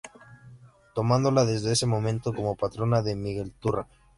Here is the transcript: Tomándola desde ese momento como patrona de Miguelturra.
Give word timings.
Tomándola 0.95 1.45
desde 1.45 1.73
ese 1.73 1.85
momento 1.85 2.33
como 2.33 2.55
patrona 2.55 3.03
de 3.03 3.15
Miguelturra. 3.15 3.87